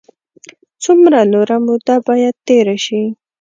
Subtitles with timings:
[0.83, 3.01] څومره نوره موده باید تېره شي.